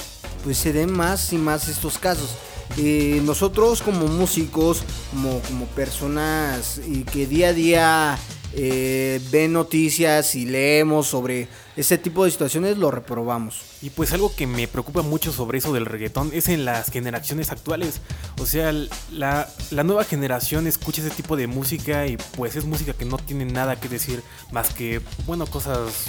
pues 0.44 0.58
se 0.58 0.72
den 0.72 0.91
más 0.91 1.34
y 1.34 1.38
más 1.38 1.67
estos 1.67 1.98
casos. 1.98 2.29
nosotros 2.77 3.82
como 3.82 4.08
músicos, 4.08 4.84
como, 5.12 5.39
como 5.41 5.65
personas 5.67 6.79
que 7.12 7.27
día 7.27 7.50
a 7.50 7.53
día 7.53 8.20
eh, 8.58 9.22
ven 9.32 9.54
noticias 9.54 10.34
y 10.36 10.46
leemos 10.46 11.08
sobre 11.08 11.48
ese 11.76 11.98
tipo 11.98 12.24
de 12.24 12.32
situaciones, 12.32 12.78
lo 12.78 12.90
reprobamos. 12.90 13.62
Y 13.82 13.90
pues 13.90 14.14
algo 14.14 14.34
que 14.34 14.48
me 14.48 14.68
preocupa 14.68 15.02
mucho 15.02 15.34
sobre 15.34 15.58
eso 15.58 15.74
del 15.74 15.86
reggaetón 15.86 16.32
es 16.34 16.48
en 16.48 16.64
las 16.64 16.90
generaciones 16.90 17.52
actuales. 17.52 18.00
O 18.40 18.46
sea, 18.46 18.72
la, 19.12 19.50
la 19.72 19.84
nueva 19.84 20.06
generación 20.06 20.68
escucha 20.68 21.02
ese 21.02 21.14
tipo 21.14 21.36
de 21.36 21.48
música 21.48 22.08
y 22.08 22.18
pues 22.38 22.56
es 22.56 22.66
música 22.66 22.94
que 22.94 23.06
no 23.06 23.18
tiene 23.18 23.46
nada 23.46 23.80
que 23.80 23.90
decir 23.90 24.24
más 24.52 24.74
que, 24.74 25.02
bueno, 25.26 25.46
cosas... 25.46 26.06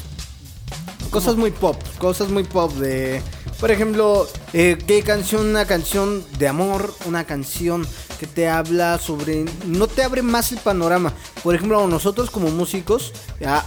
Cosas 1.11 1.37
muy 1.37 1.53
pop, 1.53 1.81
cosas 1.99 2.29
muy 2.31 2.45
pop 2.45 2.73
de... 2.75 3.23
Por 3.61 3.71
ejemplo, 3.71 4.29
eh, 4.53 4.77
¿qué 4.87 5.03
canción? 5.03 5.47
Una 5.47 5.65
canción 5.65 6.25
de 6.39 6.49
amor, 6.49 6.95
una 7.07 7.25
canción 7.25 7.87
que 8.17 8.27
te 8.27 8.49
habla 8.49 8.99
sobre, 8.99 9.45
no 9.67 9.87
te 9.87 10.03
abre 10.03 10.23
más 10.23 10.53
el 10.53 10.59
panorama. 10.59 11.13
Por 11.43 11.55
ejemplo, 11.55 11.87
nosotros 11.87 12.31
como 12.31 12.51
músicos, 12.51 13.13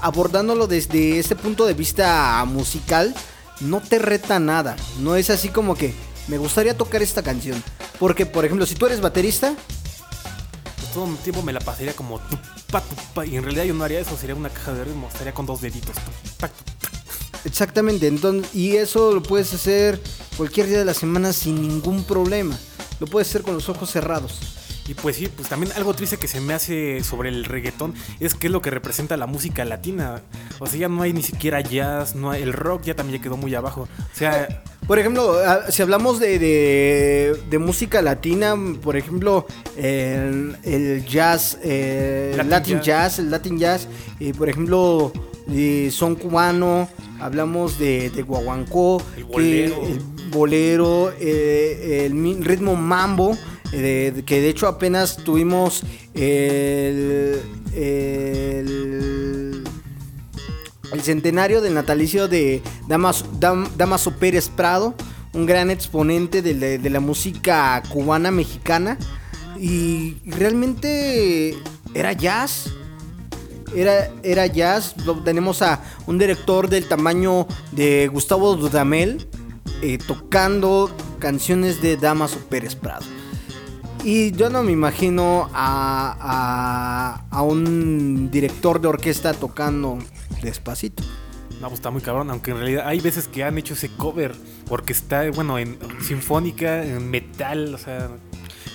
abordándolo 0.01 0.67
desde 0.67 1.19
este 1.19 1.35
punto 1.35 1.65
de 1.65 1.73
vista 1.73 2.43
musical, 2.45 3.15
no 3.61 3.81
te 3.81 3.99
reta 3.99 4.39
nada. 4.39 4.75
No 4.99 5.15
es 5.15 5.29
así 5.29 5.49
como 5.49 5.75
que 5.75 5.93
me 6.27 6.37
gustaría 6.37 6.77
tocar 6.77 7.01
esta 7.01 7.23
canción. 7.23 7.63
Porque, 7.99 8.25
por 8.25 8.45
ejemplo, 8.45 8.65
si 8.65 8.75
tú 8.75 8.85
eres 8.85 9.01
baterista, 9.01 9.53
pues 10.77 10.91
todo 10.93 11.05
el 11.05 11.17
tiempo 11.17 11.41
me 11.43 11.53
la 11.53 11.59
pasaría 11.59 11.93
como 11.93 12.19
y 13.25 13.35
en 13.35 13.43
realidad 13.43 13.63
yo 13.63 13.73
no 13.73 13.83
haría 13.83 13.99
eso, 13.99 14.15
sería 14.15 14.35
una 14.35 14.49
caja 14.49 14.73
de 14.73 14.83
ritmo, 14.83 15.07
estaría 15.07 15.33
con 15.33 15.45
dos 15.45 15.61
deditos. 15.61 15.95
Exactamente, 17.43 18.07
entonces, 18.07 18.53
y 18.53 18.75
eso 18.75 19.11
lo 19.11 19.23
puedes 19.23 19.53
hacer 19.53 19.99
cualquier 20.37 20.67
día 20.67 20.77
de 20.79 20.85
la 20.85 20.93
semana 20.93 21.33
sin 21.33 21.61
ningún 21.61 22.03
problema 22.03 22.57
lo 22.99 23.07
puedes 23.07 23.29
hacer 23.29 23.41
con 23.41 23.53
los 23.53 23.69
ojos 23.69 23.89
cerrados. 23.89 24.39
Y 24.89 24.95
pues 24.95 25.17
sí, 25.17 25.27
pues 25.27 25.47
también 25.47 25.71
algo 25.75 25.93
triste 25.93 26.17
que 26.17 26.27
se 26.27 26.41
me 26.41 26.55
hace 26.55 27.03
sobre 27.03 27.29
el 27.29 27.45
reggaetón 27.45 27.93
es 28.19 28.33
que 28.33 28.47
es 28.47 28.51
lo 28.51 28.59
que 28.63 28.71
representa 28.71 29.17
la 29.17 29.27
música 29.27 29.63
latina. 29.63 30.21
O 30.57 30.65
sea, 30.65 30.79
ya 30.79 30.87
no 30.87 31.03
hay 31.03 31.13
ni 31.13 31.21
siquiera 31.21 31.61
jazz, 31.61 32.15
no 32.15 32.33
el 32.33 32.53
rock 32.53 32.85
ya 32.85 32.95
también 32.95 33.21
quedó 33.21 33.37
muy 33.37 33.53
abajo. 33.53 33.81
O 33.81 34.17
sea, 34.17 34.63
por 34.87 34.97
ejemplo, 34.97 35.35
si 35.69 35.83
hablamos 35.83 36.19
de, 36.19 36.39
de, 37.47 37.59
música 37.59 38.01
latina, 38.01 38.55
por 38.81 38.97
ejemplo, 38.97 39.45
el, 39.77 41.05
jazz, 41.07 41.59
eh, 41.61 42.35
el 42.39 42.49
Latin, 42.49 42.81
jazz. 42.81 43.19
el 43.19 43.29
Latin 43.29 43.59
jazz, 43.59 43.87
y 44.19 44.33
por 44.33 44.49
ejemplo, 44.49 45.13
son 45.91 46.15
cubano, 46.15 46.89
hablamos 47.19 47.79
de, 47.79 48.09
de 48.09 48.21
guaguancó, 48.21 49.01
el 49.17 49.23
bolero, 49.25 49.83
el, 49.85 49.99
bolero 50.29 51.13
eh, 51.19 52.05
el 52.05 52.43
ritmo 52.43 52.75
mambo, 52.75 53.37
eh, 53.71 54.23
que 54.25 54.41
de 54.41 54.49
hecho 54.49 54.67
apenas 54.67 55.17
tuvimos 55.17 55.83
el, 56.13 57.39
el, 57.73 59.63
centenario 61.01 61.61
del 61.61 61.73
natalicio 61.75 62.27
de 62.27 62.61
Damaso, 62.87 63.25
Damaso 63.77 64.11
Pérez 64.17 64.49
Prado, 64.49 64.95
un 65.33 65.45
gran 65.45 65.69
exponente 65.69 66.41
de, 66.41 66.77
de 66.77 66.89
la 66.89 66.99
música 66.99 67.81
cubana 67.89 68.31
mexicana. 68.31 68.97
Y 69.59 70.17
realmente 70.25 71.57
era 71.93 72.13
jazz, 72.13 72.71
era, 73.75 74.09
era 74.23 74.45
jazz. 74.47 74.95
Tenemos 75.23 75.61
a 75.61 75.81
un 76.07 76.17
director 76.17 76.69
del 76.69 76.87
tamaño 76.87 77.47
de 77.71 78.07
Gustavo 78.07 78.55
Dudamel 78.55 79.27
eh, 79.81 79.97
tocando 79.97 80.91
canciones 81.19 81.81
de 81.81 81.97
Damaso 81.97 82.39
Pérez 82.49 82.75
Prado. 82.75 83.05
Y 84.03 84.31
yo 84.31 84.49
no 84.49 84.63
me 84.63 84.71
imagino 84.71 85.49
a, 85.53 87.25
a, 87.29 87.41
un 87.41 88.31
director 88.31 88.79
de 88.79 88.87
orquesta 88.87 89.33
tocando 89.33 89.99
despacito. 90.41 91.03
No, 91.59 91.67
pues 91.67 91.79
está 91.79 91.91
muy 91.91 92.01
cabrón, 92.01 92.29
aunque 92.29 92.51
en 92.51 92.57
realidad 92.57 92.87
hay 92.87 93.01
veces 93.01 93.27
que 93.27 93.43
han 93.43 93.57
hecho 93.57 93.73
ese 93.73 93.89
cover, 93.89 94.33
porque 94.67 94.93
está, 94.93 95.29
bueno, 95.31 95.59
en 95.59 95.77
sinfónica, 96.01 96.85
en 96.85 97.09
metal, 97.09 97.75
o 97.75 97.77
sea, 97.77 98.09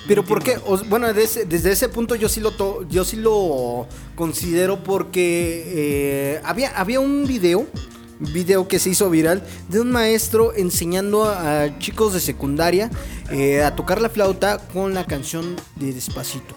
pero 0.07 0.25
¿por 0.25 0.43
qué? 0.43 0.59
bueno, 0.89 1.13
desde, 1.13 1.71
ese 1.71 1.89
punto 1.89 2.15
yo 2.15 2.29
sí 2.29 2.41
lo, 2.41 2.89
yo 2.89 3.05
sí 3.05 3.17
lo 3.17 3.87
considero 4.15 4.83
porque 4.83 5.65
eh, 5.67 6.41
había, 6.45 6.71
había 6.79 7.01
un 7.01 7.27
video, 7.27 7.67
video 8.19 8.69
que 8.69 8.79
se 8.79 8.91
hizo 8.91 9.09
viral, 9.09 9.43
de 9.69 9.81
un 9.81 9.91
maestro 9.91 10.55
enseñando 10.55 11.25
a, 11.25 11.79
chicos 11.79 12.13
de 12.13 12.21
secundaria 12.21 12.91
eh, 13.31 13.63
a 13.63 13.75
tocar 13.75 14.01
la 14.01 14.11
flauta 14.11 14.59
con 14.59 14.93
la 14.95 15.07
canción 15.07 15.57
de 15.77 15.93
Despacito. 15.93 16.55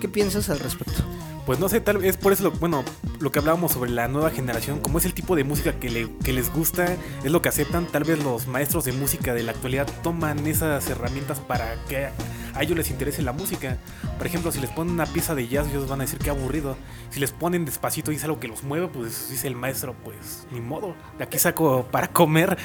¿Qué 0.00 0.08
piensas 0.08 0.48
al 0.48 0.58
respecto? 0.58 1.09
Pues 1.50 1.58
no 1.58 1.68
sé, 1.68 1.80
tal 1.80 1.98
vez 1.98 2.16
por 2.16 2.32
eso, 2.32 2.44
lo, 2.44 2.52
bueno, 2.52 2.84
lo 3.18 3.32
que 3.32 3.40
hablábamos 3.40 3.72
sobre 3.72 3.90
la 3.90 4.06
nueva 4.06 4.30
generación, 4.30 4.78
como 4.78 4.98
es 4.98 5.04
el 5.04 5.14
tipo 5.14 5.34
de 5.34 5.42
música 5.42 5.72
que, 5.80 5.90
le, 5.90 6.08
que 6.18 6.32
les 6.32 6.48
gusta, 6.48 6.96
es 7.24 7.32
lo 7.32 7.42
que 7.42 7.48
aceptan, 7.48 7.86
tal 7.86 8.04
vez 8.04 8.22
los 8.22 8.46
maestros 8.46 8.84
de 8.84 8.92
música 8.92 9.34
de 9.34 9.42
la 9.42 9.50
actualidad 9.50 9.88
toman 10.04 10.46
esas 10.46 10.88
herramientas 10.88 11.40
para 11.40 11.74
que 11.88 12.06
a 12.54 12.62
ellos 12.62 12.76
les 12.76 12.88
interese 12.90 13.22
la 13.22 13.32
música. 13.32 13.78
Por 14.16 14.28
ejemplo, 14.28 14.52
si 14.52 14.60
les 14.60 14.70
ponen 14.70 14.94
una 14.94 15.06
pieza 15.06 15.34
de 15.34 15.48
jazz, 15.48 15.66
ellos 15.66 15.88
van 15.88 16.00
a 16.00 16.04
decir 16.04 16.20
que 16.20 16.30
aburrido. 16.30 16.76
Si 17.10 17.18
les 17.18 17.32
ponen 17.32 17.64
despacito 17.64 18.12
y 18.12 18.14
es 18.14 18.22
algo 18.22 18.38
que 18.38 18.46
los 18.46 18.62
mueve, 18.62 18.86
pues 18.86 19.30
dice 19.30 19.48
el 19.48 19.56
maestro, 19.56 19.96
pues 20.04 20.46
ni 20.52 20.60
modo, 20.60 20.94
de 21.18 21.24
aquí 21.24 21.40
saco 21.40 21.84
para 21.90 22.12
comer. 22.12 22.58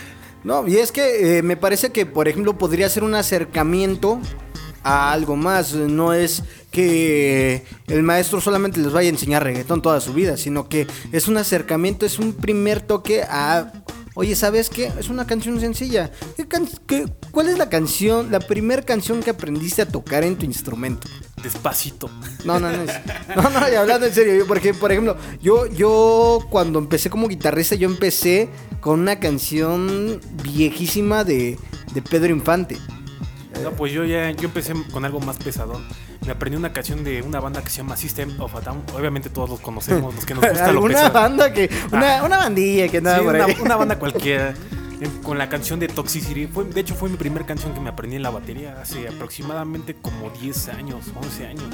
No, 0.44 0.68
y 0.68 0.78
es 0.78 0.92
que 0.92 1.40
eh, 1.40 1.42
me 1.42 1.58
parece 1.58 1.92
que, 1.92 2.06
por 2.06 2.28
ejemplo, 2.28 2.56
podría 2.56 2.88
ser 2.88 3.04
un 3.04 3.16
acercamiento 3.16 4.22
a 4.84 5.12
algo 5.12 5.36
más. 5.36 5.74
No 5.74 6.14
es 6.14 6.44
que 6.76 7.64
el 7.88 8.04
maestro 8.04 8.42
solamente 8.42 8.82
les 8.82 8.92
vaya 8.92 9.08
a 9.08 9.14
enseñar 9.14 9.46
reggaetón 9.46 9.82
toda 9.82 10.02
su 10.02 10.14
vida, 10.14 10.36
sino 10.36 10.68
que 10.68 10.86
es 11.14 11.30
un 11.30 11.38
acercamiento, 11.38 12.06
es 12.06 12.20
un 12.20 12.34
primer 12.34 12.82
toque 12.82 13.24
a... 13.24 13.72
Oye, 14.14 14.36
¿sabes 14.36 14.70
qué? 14.70 14.92
Es 15.00 15.08
una 15.08 15.26
canción 15.26 15.58
sencilla. 15.62 16.12
¿Qué 16.36 17.06
cuál 17.32 17.48
es 17.48 17.58
la 17.58 17.70
canción, 17.70 18.30
la 18.30 18.42
primera 18.42 18.82
canción 18.82 19.24
que 19.24 19.30
aprendiste 19.30 19.84
a 19.84 19.88
tocar 19.88 20.26
en 20.26 20.36
tu 20.36 20.46
instrumento? 20.46 21.08
Despacito. 21.42 22.10
No, 22.44 22.60
no, 22.60 22.70
no. 22.70 22.84
No, 23.36 23.50
no, 23.50 23.72
y 23.72 23.76
hablando 23.76 24.08
en 24.08 24.14
serio, 24.14 24.46
porque, 24.46 24.74
por 24.74 24.92
ejemplo, 24.92 25.16
yo, 25.42 25.68
yo 25.68 26.46
cuando 26.50 26.80
empecé 26.80 27.10
como 27.10 27.30
guitarrista, 27.30 27.76
yo 27.76 27.88
empecé 27.88 28.50
con 28.82 29.00
una 29.00 29.20
canción 29.20 30.20
viejísima 30.44 31.24
de, 31.24 31.58
de 31.94 32.02
Pedro 32.02 32.34
Infante. 32.34 32.78
No, 33.64 33.72
pues 33.72 33.92
yo 33.92 34.04
ya 34.06 34.32
yo 34.32 34.46
empecé 34.46 34.74
con 34.92 35.06
algo 35.06 35.20
más 35.20 35.38
pesadón. 35.38 35.84
Me 36.26 36.32
aprendí 36.32 36.58
una 36.58 36.74
canción 36.74 37.04
de 37.04 37.22
una 37.22 37.40
banda 37.40 37.62
que 37.64 37.70
se 37.70 37.78
llama 37.78 37.96
System 37.98 38.40
of 38.40 38.56
a 38.56 38.62
Down. 38.62 38.84
Obviamente 38.96 39.30
todos 39.30 39.50
los 39.50 39.60
conocemos, 39.60 40.14
los 40.14 40.26
que 40.26 40.34
nos 40.34 40.48
gusta 40.48 40.72
lo 40.72 40.82
Una 40.82 41.10
banda 41.10 41.54
que. 41.54 41.70
Una, 41.92 42.20
ah. 42.20 42.24
una 42.24 42.38
bandilla 42.38 42.88
que 42.88 43.02
nada 43.02 43.22
por 43.22 43.36
una, 43.62 43.76
banda 43.76 44.00
cualquiera. 44.00 44.54
Con 45.24 45.38
la 45.38 45.50
canción 45.50 45.80
de 45.80 45.88
Toxicity. 45.88 46.48
Fue, 46.48 46.64
de 46.64 46.82
hecho, 46.82 46.96
fue 46.96 47.10
mi 47.10 47.18
primera 47.18 47.46
canción 47.46 47.74
que 47.74 47.80
me 47.80 47.90
aprendí 47.90 48.16
en 48.16 48.24
la 48.24 48.30
batería 48.30 48.78
hace 48.82 49.08
aproximadamente 49.08 49.96
como 49.96 50.30
10 50.30 50.70
años, 50.70 51.06
11 51.16 51.48
años. 51.48 51.66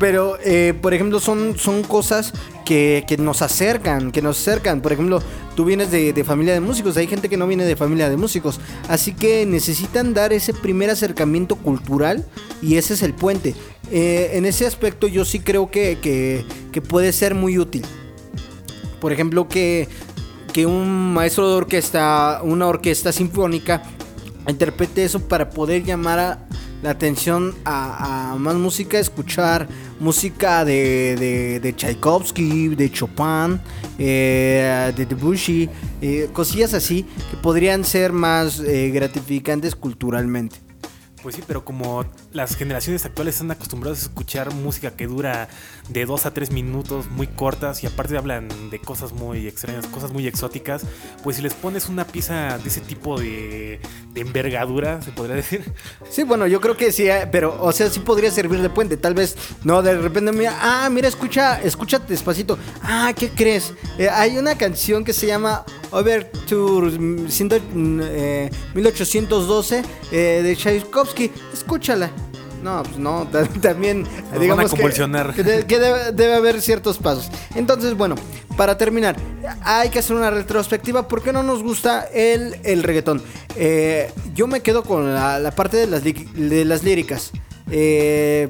Pero, 0.00 0.38
eh, 0.42 0.72
por 0.80 0.94
ejemplo, 0.94 1.20
son, 1.20 1.58
son 1.58 1.82
cosas 1.82 2.32
que, 2.64 3.04
nos 3.18 3.42
acercan, 3.42 4.12
que 4.12 4.22
nos 4.22 4.40
acercan. 4.40 4.80
Por 4.80 4.92
ejemplo, 4.92 5.22
tú 5.54 5.66
vienes 5.66 5.90
de, 5.90 6.24
familia 6.24 6.54
de 6.54 6.60
músicos, 6.60 6.96
hay 6.96 7.06
gente 7.06 7.28
que 7.28 7.36
no 7.36 7.46
viene 7.46 7.64
de 7.66 7.76
familia 7.76 8.08
de 8.08 8.16
músicos. 8.16 8.60
Así 8.88 9.12
que 9.12 9.44
necesitan 9.44 10.14
dar 10.14 10.32
ese 10.32 10.54
primer 10.54 10.88
acercamiento 10.88 11.54
cultural 11.54 12.24
y 12.62 12.76
ese 12.76 12.94
es 12.94 13.02
el 13.02 13.12
puente. 13.12 13.54
Eh, 13.92 14.30
en 14.32 14.46
ese 14.46 14.66
aspecto 14.66 15.06
yo 15.06 15.26
sí 15.26 15.40
creo 15.40 15.70
que, 15.70 15.98
que, 16.00 16.80
puede 16.80 17.12
ser 17.12 17.34
muy 17.34 17.58
útil. 17.58 17.84
Por 19.02 19.12
ejemplo, 19.12 19.48
que, 19.48 19.86
que 20.54 20.64
un 20.64 21.12
maestro 21.12 21.46
de 21.46 21.56
orquesta, 21.56 22.40
una 22.42 22.68
orquesta 22.68 23.12
sinfónica, 23.12 23.82
interprete 24.48 25.04
eso 25.04 25.20
para 25.20 25.50
poder 25.50 25.84
llamar 25.84 26.18
a 26.18 26.38
la 26.82 26.90
atención 26.90 27.54
a, 27.64 28.36
más 28.38 28.54
música, 28.54 28.98
escuchar 28.98 29.68
música 30.00 30.64
de, 30.64 31.60
de, 31.62 31.72
Tchaikovsky, 31.74 32.74
de 32.74 32.90
Chopin, 32.90 33.60
eh, 33.98 34.92
de 34.96 35.06
Debussy, 35.06 35.68
eh, 36.00 36.28
cosillas 36.32 36.74
así 36.74 37.04
que 37.30 37.36
podrían 37.36 37.84
ser 37.84 38.12
más 38.12 38.60
eh, 38.60 38.90
gratificantes 38.90 39.76
culturalmente. 39.76 40.69
Pues 41.22 41.34
sí, 41.34 41.42
pero 41.46 41.64
como 41.64 42.06
las 42.32 42.56
generaciones 42.56 43.04
actuales 43.04 43.34
están 43.34 43.50
acostumbradas 43.50 43.98
a 43.98 44.02
escuchar 44.02 44.54
música 44.54 44.92
que 44.92 45.06
dura 45.06 45.48
de 45.90 46.06
dos 46.06 46.24
a 46.24 46.32
tres 46.32 46.50
minutos, 46.50 47.10
muy 47.10 47.26
cortas, 47.26 47.84
y 47.84 47.86
aparte 47.86 48.16
hablan 48.16 48.48
de 48.70 48.78
cosas 48.78 49.12
muy 49.12 49.46
extrañas, 49.46 49.86
cosas 49.86 50.12
muy 50.12 50.26
exóticas, 50.26 50.82
pues 51.22 51.36
si 51.36 51.42
les 51.42 51.52
pones 51.52 51.88
una 51.88 52.06
pieza 52.06 52.58
de 52.58 52.68
ese 52.68 52.80
tipo 52.80 53.20
de, 53.20 53.80
envergadura, 54.14 55.02
se 55.02 55.12
podría 55.12 55.36
decir. 55.36 55.62
Sí, 56.10 56.22
bueno, 56.22 56.46
yo 56.46 56.60
creo 56.60 56.76
que 56.76 56.92
sí, 56.92 57.08
eh, 57.08 57.26
pero, 57.30 57.62
o 57.62 57.72
sea, 57.72 57.90
sí 57.90 58.00
podría 58.00 58.30
servir 58.30 58.60
de 58.60 58.70
puente. 58.70 58.96
Tal 58.96 59.14
vez, 59.14 59.36
no, 59.64 59.82
de 59.82 59.98
repente, 59.98 60.32
mira, 60.32 60.56
ah, 60.60 60.88
mira, 60.90 61.08
escucha, 61.08 61.60
escucha 61.62 61.98
despacito. 61.98 62.58
Ah, 62.82 63.12
¿qué 63.16 63.30
crees? 63.30 63.74
Eh, 63.98 64.08
hay 64.08 64.38
una 64.38 64.56
canción 64.56 65.04
que 65.04 65.12
se 65.12 65.26
llama 65.26 65.64
Overture 65.90 66.98
1812 66.98 69.82
eh, 70.12 70.40
de 70.42 70.56
Tchaikovsky. 70.56 71.09
Escúchala. 71.52 72.10
No, 72.62 72.82
pues 72.82 72.98
no, 72.98 73.26
también 73.62 74.06
digamos 74.38 74.72
que, 74.74 75.78
debe, 76.12 76.34
haber 76.34 76.60
ciertos 76.60 76.98
pasos. 76.98 77.30
Entonces, 77.54 77.96
bueno, 77.96 78.16
para 78.56 78.76
terminar, 78.76 79.16
hay 79.62 79.88
que 79.88 79.98
hacer 79.98 80.16
una 80.16 80.30
retrospectiva. 80.30 81.08
¿Por 81.08 81.22
qué 81.22 81.32
no 81.32 81.42
nos 81.42 81.62
gusta 81.62 82.04
el, 82.12 82.56
el 82.64 82.82
reggaetón? 82.82 83.22
Eh, 83.56 84.12
yo 84.34 84.46
me 84.46 84.60
quedo 84.60 84.82
con 84.82 85.14
la, 85.14 85.52
parte 85.56 85.78
de 85.78 85.86
las, 85.86 86.04
de 86.04 86.64
las 86.64 86.84
líricas. 86.84 87.30
Eh, 87.70 88.48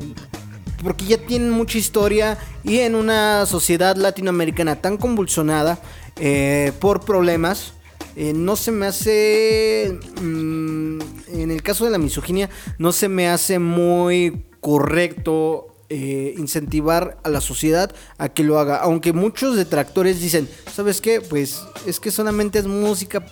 porque 0.82 1.04
ya 1.04 1.18
tienen 1.18 1.50
mucha 1.50 1.78
historia 1.78 2.38
y 2.64 2.78
en 2.78 2.94
una 2.94 3.44
sociedad 3.46 3.96
latinoamericana 3.96 4.76
tan 4.76 4.96
convulsionada 4.96 5.78
eh, 6.16 6.72
por 6.80 7.04
problemas, 7.04 7.74
no 8.16 8.56
se 8.56 8.70
me 8.70 8.86
hace... 8.86 9.98
Mm, 10.20 11.00
en 11.32 11.50
el 11.50 11.62
caso 11.62 11.84
de 11.84 11.90
la 11.90 11.98
misoginia, 11.98 12.50
no 12.78 12.92
se 12.92 13.08
me 13.08 13.28
hace 13.28 13.58
muy 13.58 14.44
correcto 14.60 15.70
eh, 15.88 16.34
incentivar 16.38 17.18
a 17.24 17.28
la 17.28 17.40
sociedad 17.40 17.92
a 18.18 18.28
que 18.28 18.44
lo 18.44 18.58
haga. 18.58 18.76
Aunque 18.76 19.12
muchos 19.12 19.56
detractores 19.56 20.20
dicen, 20.20 20.48
¿sabes 20.72 21.00
qué? 21.00 21.20
Pues 21.20 21.62
es 21.86 21.98
que 21.98 22.10
solamente 22.10 22.58
es 22.58 22.66
música, 22.66 23.26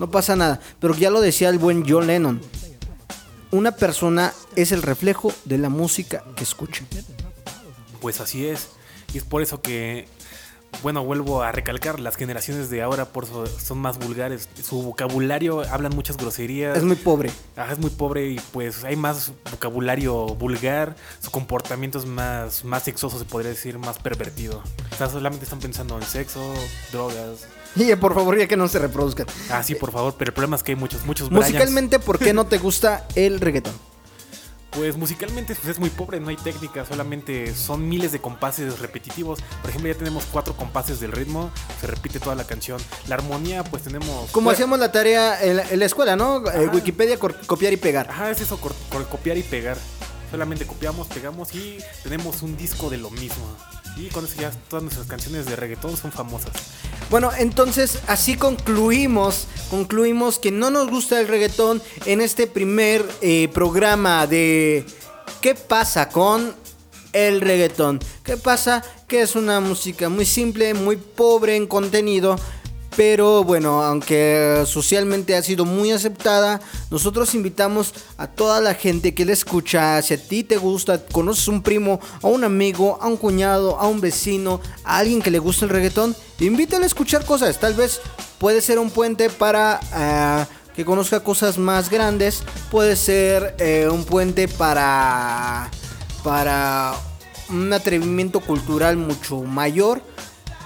no 0.00 0.10
pasa 0.10 0.36
nada. 0.36 0.60
Pero 0.80 0.94
ya 0.96 1.10
lo 1.10 1.20
decía 1.20 1.48
el 1.48 1.58
buen 1.58 1.84
John 1.88 2.06
Lennon. 2.06 2.40
Una 3.50 3.72
persona 3.72 4.32
es 4.56 4.72
el 4.72 4.82
reflejo 4.82 5.32
de 5.44 5.58
la 5.58 5.68
música 5.68 6.24
que 6.36 6.44
escucha. 6.44 6.84
Pues 8.00 8.20
así 8.20 8.46
es. 8.46 8.68
Y 9.14 9.18
es 9.18 9.24
por 9.24 9.42
eso 9.42 9.62
que 9.62 10.06
bueno, 10.82 11.04
vuelvo 11.04 11.42
a 11.42 11.50
recalcar, 11.52 11.98
las 11.98 12.16
generaciones 12.16 12.70
de 12.70 12.82
ahora 12.82 13.06
por 13.06 13.26
son 13.26 13.78
más 13.78 13.98
vulgares. 13.98 14.48
Su 14.62 14.82
vocabulario 14.82 15.62
hablan 15.70 15.94
muchas 15.94 16.16
groserías. 16.16 16.76
Es 16.76 16.84
muy 16.84 16.96
pobre. 16.96 17.30
es 17.70 17.78
muy 17.78 17.90
pobre 17.90 18.28
y 18.28 18.40
pues 18.52 18.84
hay 18.84 18.96
más 18.96 19.32
vocabulario 19.50 20.26
vulgar. 20.34 20.96
Su 21.20 21.30
comportamiento 21.30 21.98
es 21.98 22.06
más, 22.06 22.64
más 22.64 22.84
sexoso, 22.84 23.18
se 23.18 23.24
podría 23.24 23.50
decir, 23.50 23.78
más 23.78 23.98
pervertido. 23.98 24.62
O 24.92 24.96
sea, 24.96 25.08
solamente 25.08 25.44
están 25.44 25.58
pensando 25.58 25.96
en 25.96 26.04
sexo, 26.04 26.40
drogas. 26.92 27.46
Y 27.76 27.94
por 27.96 28.14
favor, 28.14 28.36
ya 28.36 28.48
que 28.48 28.56
no 28.56 28.66
se 28.66 28.78
reproduzcan. 28.78 29.26
Ah, 29.50 29.62
sí, 29.62 29.74
por 29.74 29.92
favor, 29.92 30.14
pero 30.18 30.30
el 30.30 30.34
problema 30.34 30.56
es 30.56 30.62
que 30.62 30.72
hay 30.72 30.76
muchos, 30.76 31.04
muchos. 31.04 31.30
Musicalmente, 31.30 31.98
¿por 31.98 32.18
qué 32.18 32.32
no 32.32 32.46
te 32.46 32.58
gusta 32.68 33.06
el 33.14 33.40
reggaetón? 33.40 33.74
Pues 34.70 34.96
musicalmente 34.96 35.54
pues, 35.54 35.68
es 35.68 35.78
muy 35.78 35.90
pobre, 35.90 36.20
no 36.20 36.28
hay 36.28 36.36
técnica, 36.36 36.84
solamente 36.84 37.54
son 37.54 37.88
miles 37.88 38.12
de 38.12 38.20
compases 38.20 38.78
repetitivos. 38.80 39.40
Por 39.62 39.70
ejemplo, 39.70 39.90
ya 39.90 39.98
tenemos 39.98 40.24
cuatro 40.30 40.54
compases 40.54 41.00
del 41.00 41.12
ritmo, 41.12 41.50
se 41.80 41.86
repite 41.86 42.20
toda 42.20 42.34
la 42.34 42.44
canción. 42.44 42.80
La 43.08 43.16
armonía, 43.16 43.64
pues 43.64 43.82
tenemos. 43.82 44.30
Como 44.30 44.50
hacíamos 44.50 44.78
la 44.78 44.92
tarea 44.92 45.42
en 45.42 45.78
la, 45.78 45.84
escuela, 45.84 46.16
¿no? 46.16 46.46
Eh, 46.50 46.68
Wikipedia, 46.68 47.18
copiar 47.18 47.72
y 47.72 47.76
pegar. 47.76 48.10
Ajá, 48.10 48.30
es 48.30 48.40
eso, 48.40 48.58
copiar 48.58 49.38
y 49.38 49.42
pegar. 49.42 49.78
Solamente 50.30 50.66
copiamos, 50.66 51.06
pegamos 51.08 51.54
y 51.54 51.78
tenemos 52.02 52.42
un 52.42 52.56
disco 52.56 52.90
de 52.90 52.98
lo 52.98 53.08
mismo. 53.10 53.46
Y 53.98 54.08
con 54.08 54.24
eso 54.24 54.40
ya 54.40 54.50
todas 54.68 54.82
nuestras 54.82 55.06
canciones 55.06 55.46
de 55.46 55.56
reggaetón 55.56 55.96
son 55.96 56.12
famosas. 56.12 56.52
Bueno, 57.10 57.30
entonces 57.36 57.98
así 58.06 58.36
concluimos, 58.36 59.48
concluimos 59.70 60.38
que 60.38 60.50
no 60.50 60.70
nos 60.70 60.88
gusta 60.88 61.20
el 61.20 61.26
reggaetón 61.26 61.82
en 62.06 62.20
este 62.20 62.46
primer 62.46 63.04
eh, 63.22 63.48
programa 63.52 64.26
de 64.26 64.86
¿Qué 65.40 65.54
pasa 65.54 66.08
con 66.08 66.54
el 67.12 67.40
reggaetón? 67.40 68.00
¿Qué 68.24 68.36
pasa? 68.36 68.84
Que 69.06 69.22
es 69.22 69.36
una 69.36 69.60
música 69.60 70.08
muy 70.08 70.26
simple, 70.26 70.74
muy 70.74 70.96
pobre 70.96 71.56
en 71.56 71.66
contenido, 71.66 72.36
pero 72.98 73.44
bueno, 73.44 73.84
aunque 73.84 74.64
socialmente 74.66 75.36
ha 75.36 75.42
sido 75.44 75.64
muy 75.64 75.92
aceptada, 75.92 76.60
nosotros 76.90 77.32
invitamos 77.36 77.94
a 78.16 78.26
toda 78.26 78.60
la 78.60 78.74
gente 78.74 79.14
que 79.14 79.24
la 79.24 79.34
escucha. 79.34 80.02
Si 80.02 80.14
a 80.14 80.20
ti 80.20 80.42
te 80.42 80.56
gusta, 80.56 81.06
conoces 81.06 81.46
un 81.46 81.62
primo, 81.62 82.00
a 82.20 82.26
un 82.26 82.42
amigo, 82.42 82.98
a 83.00 83.06
un 83.06 83.16
cuñado, 83.16 83.78
a 83.78 83.86
un 83.86 84.00
vecino, 84.00 84.60
a 84.82 84.98
alguien 84.98 85.22
que 85.22 85.30
le 85.30 85.38
gusta 85.38 85.64
el 85.64 85.70
reggaetón, 85.70 86.16
invítale 86.40 86.82
a 86.82 86.86
escuchar 86.88 87.24
cosas. 87.24 87.60
Tal 87.60 87.74
vez 87.74 88.00
puede 88.38 88.60
ser 88.60 88.80
un 88.80 88.90
puente 88.90 89.30
para 89.30 89.78
eh, 89.94 90.46
que 90.74 90.84
conozca 90.84 91.20
cosas 91.20 91.56
más 91.56 91.90
grandes. 91.90 92.42
Puede 92.68 92.96
ser 92.96 93.54
eh, 93.60 93.88
un 93.88 94.04
puente 94.06 94.48
para, 94.48 95.70
para 96.24 96.94
un 97.48 97.72
atrevimiento 97.72 98.40
cultural 98.40 98.96
mucho 98.96 99.36
mayor 99.44 100.02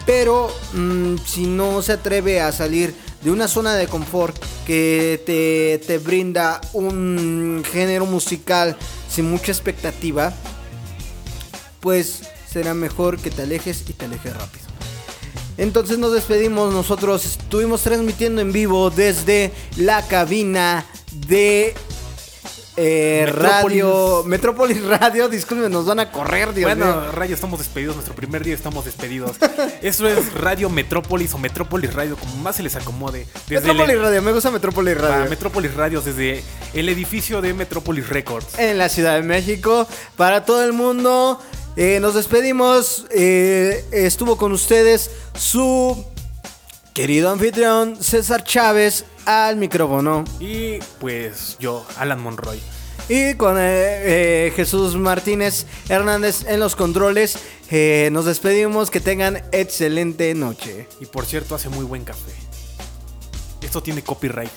pero 0.06 0.50
mm, 0.72 1.16
si 1.24 1.46
no 1.46 1.82
se 1.82 1.92
atreve 1.92 2.40
a 2.40 2.52
salir 2.52 2.94
de 3.22 3.30
una 3.30 3.48
zona 3.48 3.74
de 3.74 3.86
confort 3.86 4.36
que 4.66 5.22
te, 5.24 5.84
te 5.86 5.98
brinda 5.98 6.60
un 6.72 7.62
género 7.70 8.06
musical 8.06 8.76
sin 9.08 9.30
mucha 9.30 9.52
expectativa, 9.52 10.32
pues 11.80 12.22
será 12.50 12.74
mejor 12.74 13.18
que 13.18 13.30
te 13.30 13.42
alejes 13.42 13.84
y 13.88 13.92
te 13.92 14.04
alejes 14.06 14.36
rápido. 14.36 14.66
Entonces 15.58 15.98
nos 15.98 16.12
despedimos, 16.12 16.72
nosotros 16.72 17.24
estuvimos 17.24 17.82
transmitiendo 17.82 18.40
en 18.40 18.52
vivo 18.52 18.90
desde 18.90 19.52
la 19.76 20.06
cabina 20.06 20.86
de 21.28 21.74
eh, 22.76 23.24
Metrópolis. 23.26 23.82
Radio, 23.82 24.24
Metrópolis 24.24 24.82
Radio, 24.84 25.28
disculpen, 25.28 25.70
nos 25.70 25.86
van 25.86 26.00
a 26.00 26.10
correr, 26.10 26.54
Dios 26.54 26.70
Bueno, 26.74 26.86
mío. 27.02 27.12
Radio, 27.12 27.34
estamos 27.34 27.58
despedidos. 27.58 27.94
Nuestro 27.96 28.14
primer 28.14 28.44
día 28.44 28.54
estamos 28.54 28.84
despedidos. 28.84 29.36
Eso 29.82 30.08
es 30.08 30.32
Radio 30.34 30.70
Metrópolis 30.70 31.34
o 31.34 31.38
Metrópolis 31.38 31.92
Radio, 31.92 32.16
como 32.16 32.34
más 32.36 32.56
se 32.56 32.62
les 32.62 32.74
acomode. 32.76 33.26
Desde 33.48 33.68
Metrópolis 33.68 33.94
el- 33.96 34.02
Radio, 34.02 34.22
me 34.22 34.32
gusta 34.32 34.50
Metrópolis 34.50 34.96
Radio. 34.98 35.28
Metrópolis 35.30 35.74
Radio, 35.74 36.00
desde 36.00 36.42
el 36.74 36.88
edificio 36.88 37.40
de 37.42 37.52
Metrópolis 37.54 38.08
Records. 38.08 38.58
en 38.58 38.78
la 38.78 38.88
Ciudad 38.88 39.14
de 39.14 39.22
México. 39.22 39.86
Para 40.16 40.44
todo 40.44 40.64
el 40.64 40.72
mundo, 40.72 41.40
eh, 41.76 41.98
nos 42.00 42.14
despedimos. 42.14 43.06
Eh, 43.10 43.84
estuvo 43.92 44.36
con 44.36 44.52
ustedes 44.52 45.10
su 45.34 46.04
querido 46.94 47.30
anfitrión 47.30 47.96
César 48.02 48.44
Chávez 48.44 49.04
al 49.26 49.56
micrófono. 49.56 50.24
Y 50.40 50.78
pues 51.00 51.56
yo, 51.58 51.86
Alan 51.96 52.20
Monroy. 52.20 52.60
Y 53.08 53.34
con 53.34 53.58
eh, 53.58 54.46
eh, 54.46 54.52
Jesús 54.54 54.96
Martínez 54.96 55.66
Hernández 55.88 56.46
en 56.46 56.60
los 56.60 56.76
controles. 56.76 57.36
Eh, 57.70 58.08
nos 58.12 58.24
despedimos. 58.24 58.90
Que 58.90 59.00
tengan 59.00 59.42
excelente 59.52 60.34
noche. 60.34 60.88
Y 61.00 61.06
por 61.06 61.26
cierto, 61.26 61.54
hace 61.54 61.68
muy 61.68 61.84
buen 61.84 62.04
café. 62.04 62.32
Esto 63.60 63.82
tiene 63.82 64.02
copyright. 64.02 64.52